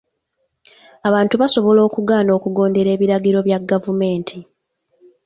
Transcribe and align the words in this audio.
Abantu 1.07 1.35
basobola 1.41 1.81
okugaana 1.87 2.31
okugondera 2.37 2.89
ebiragiro 2.95 3.39
bya 3.47 3.59
gavumenti. 3.69 4.37